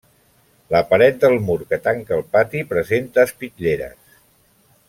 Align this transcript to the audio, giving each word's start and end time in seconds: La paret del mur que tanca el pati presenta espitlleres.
La 0.75 0.79
paret 0.93 1.19
del 1.25 1.35
mur 1.49 1.59
que 1.73 1.79
tanca 1.89 2.17
el 2.17 2.25
pati 2.37 2.65
presenta 2.75 3.27
espitlleres. 3.29 4.21